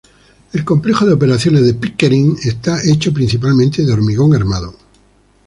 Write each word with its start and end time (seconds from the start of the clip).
El 0.53 0.65
Complejo 0.65 1.05
de 1.05 1.13
Operaciones 1.13 1.63
de 1.63 1.75
Pickering 1.75 2.35
está 2.45 2.79
hecho 2.83 3.13
principalmente 3.13 3.85
de 3.85 3.93
hormigón 3.93 4.33
armado. 4.33 4.73